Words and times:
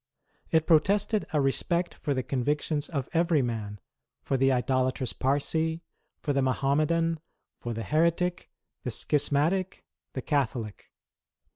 It 0.49 0.65
protested 0.65 1.27
a 1.31 1.39
respect 1.39 1.93
for 1.93 2.15
the 2.15 2.23
convictions 2.23 2.89
of 2.89 3.07
every 3.13 3.43
man, 3.43 3.79
for 4.23 4.35
the 4.35 4.51
idolatrous 4.51 5.13
Parsee, 5.13 5.81
for 6.21 6.33
the 6.33 6.41
Mahommedan, 6.41 7.19
for 7.59 7.75
the 7.75 7.83
Heretic, 7.83 8.49
the 8.81 8.89
Schismatic, 8.89 9.85
the 10.13 10.23
Catholic. 10.23 10.91